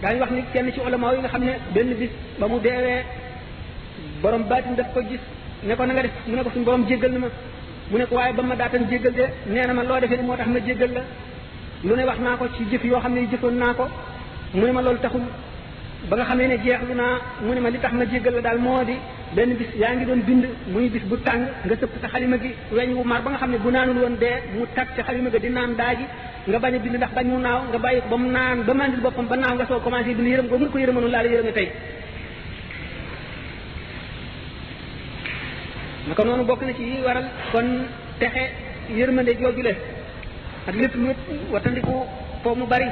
[0.03, 3.03] ñu wax ni kenn ci ulama yi nga xam ne benn bis ba mu deewee
[4.23, 5.21] borom baatin daf ko gis
[5.65, 7.29] ne ko na nga def mu ne ko suñu borom jéggal na ma
[7.91, 10.25] mu ne ko waaye ba ma daatan jéggal de nee na ma loo defee ni
[10.27, 11.03] moo tax ma jéggal la
[11.85, 13.87] lu ne wax naa ko ci jëf yoo xam ne jëfoon naa ko
[14.55, 15.21] mu ma loolu taxul
[16.09, 18.83] ba nga xamee ne jeexlu naa mu ne ma tax ma jéggal la daal moo
[18.85, 18.95] di
[19.35, 22.51] benn bis yaa ngi doon bind muy bis bu tàng nga sëpp sa xalima gi
[22.75, 25.75] weñ wu mar ba nga naanul woon dee mu tag ca xalima gi di naan
[25.77, 26.05] daaji
[26.49, 28.75] nga bañ a bind ndax bañ mu naaw nga bàyyi ko ba mu naan ba
[28.75, 31.29] mandil boppam ba naaw nga soo commencé bind yërëm ko mu ko yërëmanu laa la
[31.29, 31.69] yërëme tey
[36.19, 37.87] naka noonu bokk na ci yi waral kon
[38.19, 38.43] texe
[38.91, 39.71] yërmande jooju le
[40.69, 41.11] ak lépp lu
[41.53, 41.93] watandiku
[42.43, 42.87] po bari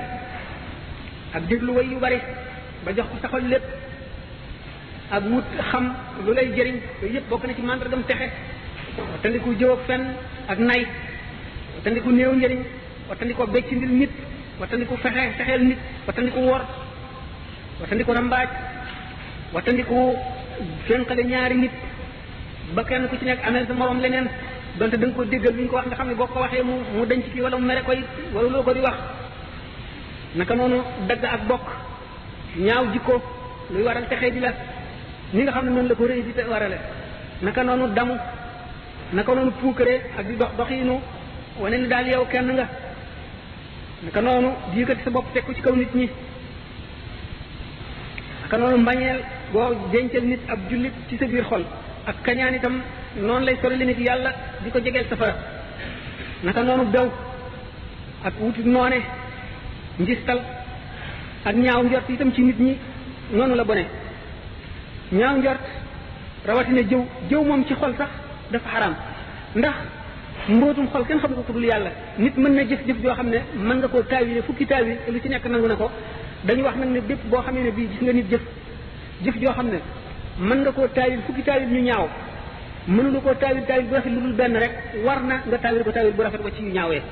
[1.35, 2.21] ak déglu way yu bari
[2.85, 3.62] ba jox ko saxol lépp
[5.11, 8.31] ak wut xam lu lay jëriñ yooyu yëpp bokk na ci màndargam texe
[9.15, 10.05] watandiku jëw fen
[10.49, 10.87] ak nay
[11.77, 12.62] watandiku néew njëriñ
[13.11, 14.11] watandiku becc ndil nit
[14.61, 16.62] watandiku fexe fexeel nit watandiku wor
[17.81, 18.49] watandiku rambaaj
[19.53, 20.17] watandiku
[20.87, 21.73] fenqale ñaari nit
[22.74, 24.26] ba kenn ku ci nekk amee sa moroom leneen
[24.79, 26.62] donte da nga ko déggal lu ñu ko wax nga xam ne boo ko waxee
[26.62, 28.00] mu mu denc ci wala mu mere koy
[28.35, 28.96] wala loo ko di wax
[30.35, 31.66] naka noonu dagg ak bokk
[32.57, 33.22] ñaaw jikko
[33.70, 34.52] luy waral texee di la
[35.33, 36.79] ni nga xam ne la ko réussite warale
[37.42, 38.14] naka noonu damu
[39.12, 41.00] naka noonu puukare ak di dox doxiinu
[41.59, 42.66] wane ni daal yow kenn nga
[44.05, 46.09] naka noonu di yëkkati sa bopp tekku ci kaw nit ñi
[48.42, 49.20] naka noonu mbañeel
[49.52, 51.62] boo dencal nit ab jullit ci sa biir xol
[52.07, 52.81] ak kañaan itam
[53.21, 54.31] noonu lay sori nit yàlla
[54.62, 55.35] di ko jegeel safara
[56.45, 57.09] naka noonu daw
[58.25, 58.99] ak wuti noone
[59.99, 60.40] njistal
[61.45, 62.77] ak ñaaw njort itam ci nit ñi
[63.33, 63.85] noonu la bone
[65.12, 65.61] ñaaw njort
[66.47, 68.11] rawatina jëw jëw moom ci xol sax
[68.53, 68.95] dafa xaraam
[69.57, 69.77] ndax
[70.49, 73.38] mbootum xol kenn xam ko ku yàlla nit mën na jëf jëf joo xam ne
[73.55, 75.90] mën nga koo taawile fukki taawil lu ci nekk nangu ne ko
[76.47, 78.42] dañu wax nag ne bépp boo xamee ne bii gis nga nit jëf
[79.25, 79.81] jëf joo xam ne
[80.44, 82.05] mën nga koo taawil fukki taawil ñu ñaaw
[82.94, 84.72] mënu koo taawil taawil bu rafet lu dul benn rek
[85.07, 87.03] war na nga taawil ko taawil bu rafet ko ci yu ñaawee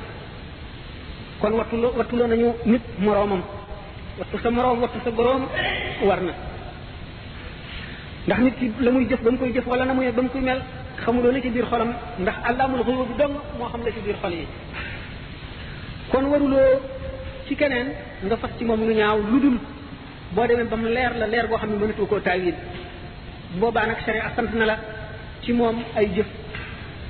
[1.41, 3.41] kon wattu loo wattu loo nañu nit moroomam
[4.19, 5.45] wattu sa moroom wattu sa boroom
[6.09, 6.33] war na
[8.27, 10.29] ndax nit ki la muy jëf ba mu koy jëf wala na muy ba mu
[10.29, 10.61] koy mel
[11.05, 14.17] xamuloo la ci biir xolam ndax àllaamul xuyub bi dong moo xam la ci biir
[14.23, 14.47] xol yi
[16.11, 16.81] kon waruloo
[17.47, 17.89] ci keneen
[18.25, 19.59] nga fas ci moom lu ñaaw lu dul
[20.35, 22.55] boo demee ba mu leer la leer boo xam ne mënatoo koo taawil
[23.57, 24.77] bu boobaa nag sharia sant na la
[25.43, 26.27] ci moom ay jëf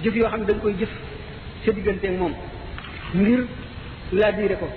[0.02, 0.88] jëf yoo xam ne dañ koy jëf
[1.64, 2.32] sa diggante moom
[3.14, 3.40] ngir
[4.12, 4.68] laa diire ko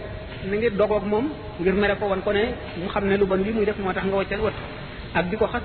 [0.50, 1.26] na ngir dogoog moom
[1.60, 2.44] ngir mere ko wan ko ne
[2.78, 4.54] mu xam ne lu bon li muy def moo tax nga waccal wat
[5.14, 5.64] ak di ko xas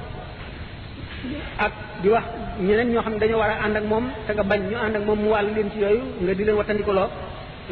[1.59, 2.25] ak di wax
[2.61, 4.97] ñeneen ñoo xam ne dañoo war a ànd ak moom te nga bañ ñu ànd
[4.97, 7.09] ak moom mu wàll leen ci yooyu nga di leen wattandikuloo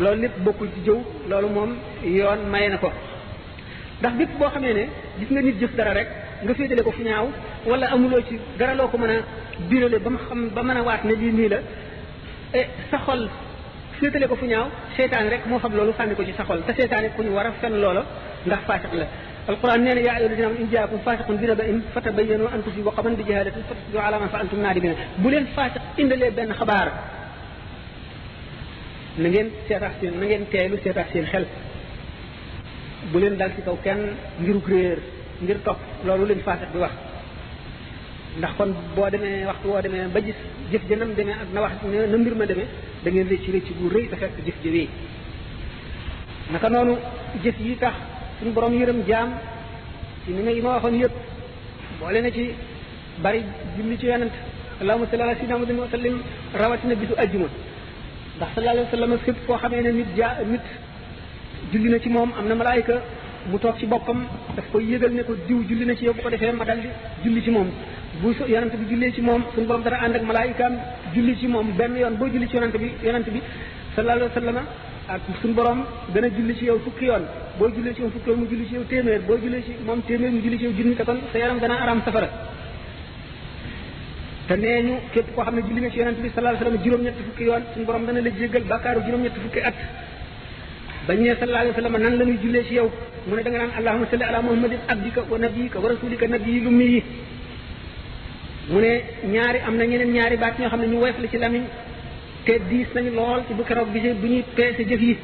[0.01, 1.71] loolu lépp bokkul ci jëw loolu moom
[2.05, 2.91] yoon maye na ko
[4.01, 4.85] ndax bépp koo xamee ne
[5.19, 6.11] gis nga nit jëf dara rek
[6.43, 7.27] nga féetale ko fu ñaaw
[7.67, 9.19] wala amuloo ci dara loo ko mën a
[9.69, 11.59] birale ba mu xam ba mën a waat ne lii nii la
[12.55, 13.29] e sa xol
[13.99, 16.73] féetale ko fu ñaaw seytaan rek moo xam loolu sànni ko ci sa xol te
[16.79, 18.03] seytaan rek ku ñu war a fen loola
[18.47, 19.07] ndax faasiq la
[19.53, 21.11] alquran القرآن نين يا bi
[21.51, 24.87] الذين fatabayyanu an tusibu wa qaman bi jahalatin تصيبوا ala ma faaltum على bu فعلتم
[24.87, 26.89] نادمين بولين فاسق إن na ngeen خبار
[30.01, 34.03] seen na ngeen teelu تيلو seen xel bu بولين dal ci كاو kenn
[34.47, 34.99] غيرو غرير
[35.43, 36.95] ngir top loolu leen faasiq di wax
[38.41, 40.39] ndax kon boo demee waxtu woo demee ba gis
[40.71, 42.69] jëf ja nam demee ak na wax na mbir ma demee
[43.05, 44.89] da ngeen rëcc rëcc bu rëy te fekk jëf ja wéy
[46.53, 46.95] naka noonu
[47.43, 47.97] jëf yi tax
[48.39, 49.31] suñu borom yërëm jaam
[50.25, 51.15] ci ni nga yi ma waxoon yëpp
[52.01, 52.45] boole na ci
[53.23, 53.43] bari
[53.77, 54.35] julli ci yonent
[54.81, 57.49] allahumma salli ala sayyidina muhammadin wa sallim na bisu aljuma
[58.37, 60.63] ndax sallallahu alayhi wa sallam fépp foo xamee ne nit jaa nit
[61.73, 62.55] julli na ci moom am na
[63.49, 64.25] mu toog ci boppam
[64.55, 66.81] daf koy yëgal ne ko diw julli na ci yow bu ko defee ma dal
[66.81, 66.89] di
[67.25, 67.69] julli ci moom
[68.21, 70.75] bu yonante bi jullee ci moom suñu borom dana ànd ak malaayikaam
[71.15, 73.41] julli ci moom benn yoon boo julli ci yonante bi yonante bi
[73.97, 77.25] sallallahu alayhi wa suñu borom dana julli ci yow fukki yoon
[77.59, 78.85] boo jullee ci mu julli ci yow
[79.27, 81.75] boo jullee ci moom téeméer mu julli ci yow junni te kon sa yaram dana
[81.83, 82.29] araam safara
[84.49, 86.71] te nee ñu képp koo xam ne julli na ci yonante bi sallallahu alayhi wa
[86.71, 89.75] sallam juróom-ñetti fukki yoon suñu borom dana la jéggal bàkkaaru juróom-ñetti fukki at
[91.09, 92.89] bañ ne sallallahu alayhi wa sallam nan la ñuy jullee ci yow
[93.27, 96.67] mu ne da nga naan allahumma salli ala muhammadin abdika wa nabiyika wa rasulika nabiyil
[96.71, 97.03] ummi
[98.71, 98.93] mu ne
[99.35, 101.65] ñaari am na ñeneen ñaari baat ñoo xam ne ñu woyof la ci lamiñ
[102.47, 105.15] te diis nañu lool ci bu keroog gisee bu ñuy peese jëf yi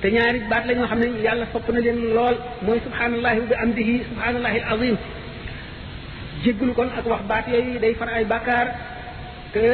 [0.00, 3.46] te ñaari baat la ñoo xam ne yàlla sopp na leen lool mooy subhanallahi wa
[3.50, 4.96] bi amdihi subhanallahi al azim
[6.42, 8.66] jégglu kon ak wax baat yooyu day far ay bàkkaar
[9.54, 9.64] te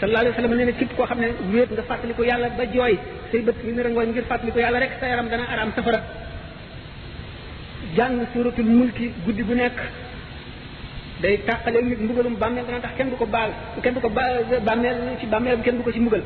[0.00, 2.94] sallallahu alaihi wasallam neena képp koo xam ne wéet nga fàttaliku yàlla ba jooy
[3.30, 6.00] say bët yu nira ngir fàttaliku yàlla rek sa yaram dana aram safara
[7.96, 9.78] jang suratul mulki guddi gu nekk
[11.22, 13.26] day tàqale nit mbugalum bàmmeel dana tax kenn du ko
[13.82, 14.08] kenn du ko
[14.68, 16.22] bàmmeel ci bàmmeel kenn du ci mbugal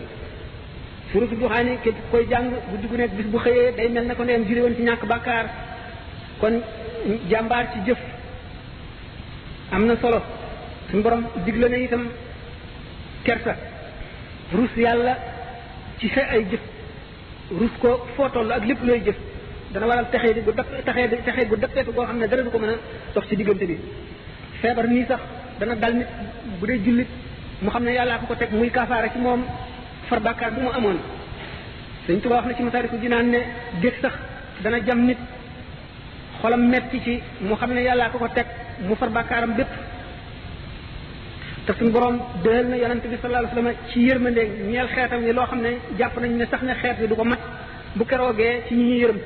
[1.12, 4.86] suratu duxaani képp koy jàng guddi gu nekk bis bu xëyee day mel ci
[6.40, 6.54] kon
[7.30, 7.98] jambar ci jëf
[9.72, 10.20] amna na solo
[10.90, 12.04] suñ borom digle itam
[13.24, 13.52] kersa
[14.54, 15.14] rus yàlla
[16.00, 16.60] ci sa ay jëf
[17.58, 19.16] rus ko foo toll ak lépp looy jëf
[19.72, 22.42] dana waral texee di gu texe texee di texee gu dappeetu boo xam ne dara
[22.42, 22.74] du ko mën a
[23.14, 23.78] dox ci diggante bi
[24.60, 25.20] feebar nii sax
[25.58, 26.08] dana dal nit
[26.58, 27.08] bu dee jullit
[27.60, 29.44] mu xam ne yàllaa ko ko teg muy kaafaare ci moom
[30.08, 30.98] far bàkkaar bu mu amoon
[32.06, 33.40] Sëñ Tuubaa wax na ci Masaaliku Jinaan ne
[33.80, 34.12] géej sax
[34.62, 35.18] dana jam nit
[36.40, 38.46] xolam metti ci mu xam ne yàllaa ko ko teg
[38.88, 39.68] mu far bàkkaaram bépp
[41.72, 45.32] te suñu borom dëhal na yonente bi sallallahu alayhi wasallam ci yërmande ñeel xeetam yi
[45.32, 47.38] loo xam ne jàpp nañ ne sax ne xeet bi du ko mat
[47.94, 49.18] bu keroogee ci ñu ñu yërëm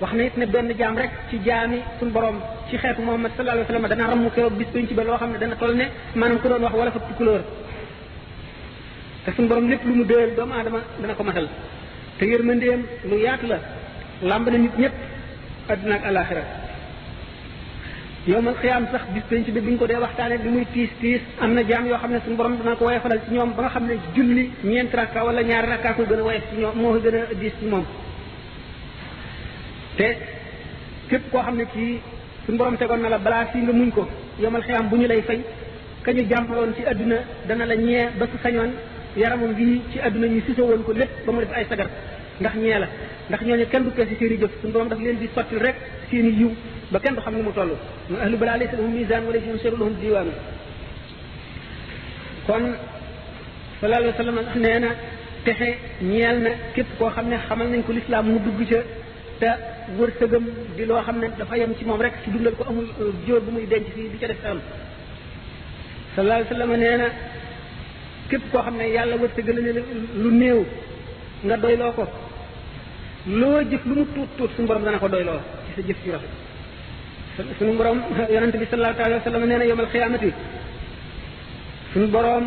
[0.00, 2.36] wax na it ne benn jaam rek ci jaami suñu borom
[2.68, 5.30] ci xeetu Muhammad sallallahu alayhi wasallam dana ramm keroog bis bañ ci ba loo xam
[5.32, 7.40] ne dana toll ne maanaam ku doon wax wala fukki couleur
[9.24, 11.48] te suñ borom lépp lu mu dëhal doomu aadama dana ko matal
[12.18, 13.58] te yërmandeem lu yaatu la
[14.22, 14.94] làmb na nit ñëpp
[15.68, 16.59] adduna ak
[18.28, 21.20] yowmal xiyaam sax bis penc bi bu ñu ko dee waxtaanee li muy tiis tiis
[21.40, 23.70] am na jaam yoo xam ne suñu borom dana ko woyofalal ci ñoom ba nga
[23.70, 26.92] xam ne julli ñeent rakka wala ñaari rakka ko gën a woyof ci ñoom moo
[26.92, 27.84] ko gën a diis ci moom
[29.96, 30.08] te
[31.08, 32.00] képp koo xam ne kii
[32.44, 34.06] suñu borom tegoon na la balaa fii nga muñ ko
[34.42, 35.40] yowmal xiyaam bu ñu lay fay
[36.04, 37.16] kañu jàmbaloon ci àdduna
[37.48, 38.70] dana la ñee ba su sañoon
[39.16, 41.88] yaramam bii ci àdduna ñu si woon ko lépp ba mu def ay sagar
[42.40, 42.88] ndax ñee la
[43.30, 45.76] ndax ñooñu kenn du peese seeni jëf suñu borom daf leen di sottil rek
[46.10, 46.52] seeni yiw
[46.90, 47.70] ba kenn du xam lu mu toll
[48.08, 50.32] mu ahlu balaa laysa lahum misaan wa laysa yamsiru lahum diwaanu
[52.46, 52.62] kon
[53.80, 54.88] sallallahu alayhi wa sallam nee na
[55.44, 55.68] texe
[56.02, 58.80] ñeel na képp koo xam ne xamal nañ ko lislaam mu dugg ca
[59.40, 59.48] te
[59.98, 60.44] wërsëgam
[60.76, 62.86] di loo xam ne dafa yem ci moom rek si dundal ko amul
[63.26, 64.60] jóor bu muy denc fii di ca def am
[66.14, 67.08] sallallahu alayhi wa sallam nee na
[68.30, 69.72] képp koo xam ne yàlla wërsëgal ne
[70.22, 70.60] lu néew
[71.44, 72.04] nga doyloo ko
[73.38, 76.12] loo jëf lu mu tuut tuut suñu borom dana ko doyloo ci sa jëf ju
[76.14, 76.34] rafet
[77.58, 80.30] suñu borom yonent bi sallallahu alayhi wa sallam nee na yawmal xiyaamati
[81.92, 82.44] suñu borom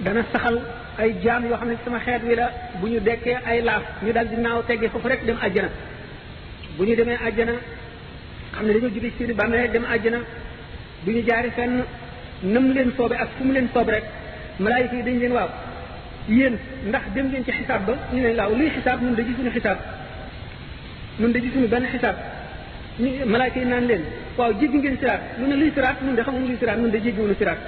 [0.00, 0.56] dana saxal
[0.98, 2.50] ay jaam yoo xam ne sama xeet wi la
[2.80, 5.68] bu ñu dekkee ay laaf ñu dal di naaw teggee foofu rek dem àjjana
[6.76, 7.52] bu ñu demee àjjana
[8.54, 10.18] xam ne dañoo jubee seen bàmmeel dem àjjana
[11.04, 11.82] du ñu jaari fenn
[12.42, 14.04] nam leen soobe ak fu mu leen soob rek
[14.60, 15.50] malaayika yi dañ leen waaw
[16.28, 16.54] yéen
[16.88, 19.78] ndax dem leen ci xisaab ba ñu leen waaw luy xisaab ñun da gisuñu xisaab
[21.20, 22.16] ñun da gisuñu benn xisaab
[22.98, 24.02] ñu malaayka yi naan leen
[24.36, 26.98] waaw jéggi ngeen siraat lu ne luy siraat ñun de xamuñu luy siraat ñun de
[26.98, 27.58] jéggiwuñu siraat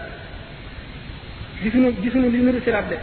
[1.63, 2.97] gisuñu gisuñu li nuru siraat de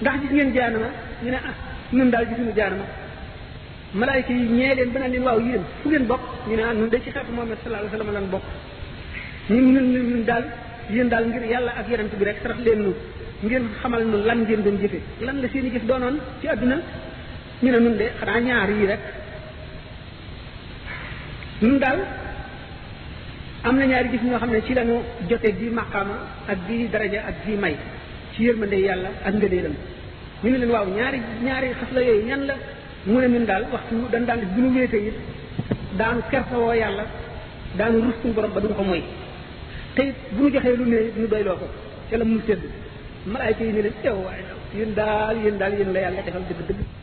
[0.00, 0.88] ndax gis ngeen jaanama
[1.24, 1.54] ñu ne ah
[1.92, 2.84] ñun daal gisuñu jaanama
[3.94, 6.72] malaayka yi ñee leen ba naan leen waaw yéen fu ngeen bokk ñu ne ah
[6.74, 8.44] ñun de ci xeetu Muhammad sallallahu alayhi wa sallam lan bokk
[9.50, 10.44] ñun ñun ñun daal
[10.88, 12.92] yéen daal ngir yàlla ak yonent bi rek sarax leen nu
[13.42, 16.76] ngeen xamal nu lan ngeen doon jëfe lan la seen i jëf doonoon ci àdduna
[17.62, 19.02] ñu ne ñun de xanaa ñaar yii rek
[21.62, 21.98] ñun daal
[23.64, 24.96] am na ñaari gis ñoo xam ne ci lañu
[25.28, 26.14] jote bi maqaama
[26.50, 27.76] ak bii daraja ak bi may
[28.32, 29.74] ci yërmande yàlla ak ngëneelam
[30.42, 32.54] ñu ne leen waaw ñaari ñaari xas la yooyu ñan la
[33.06, 35.16] mu ne ñun daal waxtu dañ daan bu ñu wéete it
[35.98, 37.04] daanu kersawoo yàlla
[37.78, 39.02] daanu rus suñu borom ba duñ ko moy
[39.94, 41.66] te it bu ñu joxee lu ne ñu doyloo ko
[42.10, 42.62] ca la mu sedd
[43.32, 44.44] malaayka yi ne leen ew waaye
[44.76, 47.01] yéen daal yéen daal yen la yàlla defal dëgg dëgg